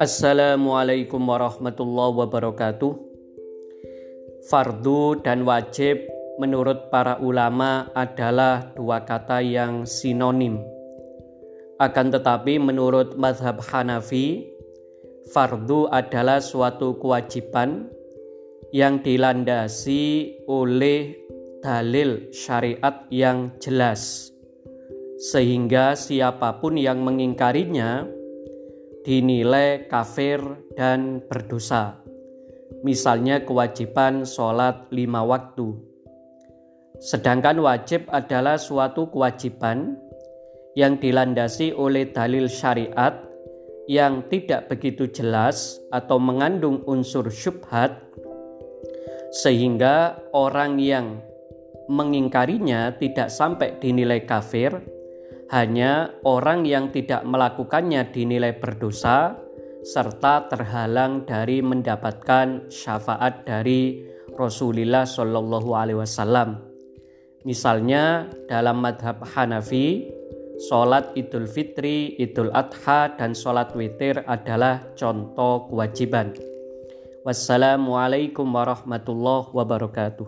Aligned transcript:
Assalamualaikum 0.00 1.20
warahmatullahi 1.20 2.24
wabarakatuh. 2.24 2.92
Fardu 4.48 5.20
dan 5.20 5.44
wajib 5.44 6.08
menurut 6.40 6.88
para 6.88 7.20
ulama 7.20 7.92
adalah 7.92 8.72
dua 8.72 9.04
kata 9.04 9.44
yang 9.44 9.84
sinonim. 9.84 10.64
Akan 11.76 12.08
tetapi 12.08 12.56
menurut 12.56 13.20
mazhab 13.20 13.60
Hanafi, 13.60 14.48
fardu 15.36 15.92
adalah 15.92 16.40
suatu 16.40 16.96
kewajiban 16.96 17.92
yang 18.72 19.04
dilandasi 19.04 20.32
oleh 20.48 21.12
dalil 21.60 22.32
syariat 22.32 23.04
yang 23.12 23.52
jelas 23.60 24.33
sehingga 25.24 25.96
siapa 25.96 26.60
pun 26.60 26.76
yang 26.76 27.00
mengingkarinya 27.00 28.04
dinilai 29.08 29.88
kafir 29.88 30.36
dan 30.76 31.24
berdosa. 31.24 31.96
Misalnya 32.84 33.40
kewajiban 33.40 34.28
sholat 34.28 34.92
lima 34.92 35.24
waktu. 35.24 35.72
Sedangkan 37.00 37.56
wajib 37.64 38.04
adalah 38.12 38.60
suatu 38.60 39.08
kewajiban 39.08 39.96
yang 40.76 41.00
dilandasi 41.00 41.72
oleh 41.72 42.12
dalil 42.12 42.44
syariat 42.44 43.16
yang 43.88 44.28
tidak 44.28 44.68
begitu 44.68 45.08
jelas 45.08 45.80
atau 45.88 46.20
mengandung 46.20 46.84
unsur 46.84 47.28
syubhat 47.32 47.96
sehingga 49.32 50.20
orang 50.36 50.76
yang 50.80 51.20
mengingkarinya 51.88 52.96
tidak 52.96 53.28
sampai 53.28 53.76
dinilai 53.76 54.24
kafir 54.24 54.93
hanya 55.54 56.10
orang 56.26 56.66
yang 56.66 56.90
tidak 56.90 57.22
melakukannya 57.22 58.10
dinilai 58.10 58.58
berdosa 58.58 59.38
serta 59.86 60.50
terhalang 60.50 61.22
dari 61.22 61.62
mendapatkan 61.62 62.66
syafaat 62.66 63.46
dari 63.46 64.02
Rasulullah 64.34 65.06
Shallallahu 65.06 65.70
Alaihi 65.78 66.02
Wasallam. 66.02 66.58
Misalnya 67.46 68.26
dalam 68.50 68.82
madhab 68.82 69.22
Hanafi, 69.22 70.10
sholat 70.66 71.14
Idul 71.14 71.46
Fitri, 71.46 72.18
Idul 72.18 72.50
Adha, 72.50 73.14
dan 73.14 73.36
sholat 73.36 73.70
witir 73.78 74.26
adalah 74.26 74.82
contoh 74.98 75.70
kewajiban. 75.70 76.34
Wassalamualaikum 77.22 78.48
warahmatullahi 78.48 79.54
wabarakatuh. 79.54 80.26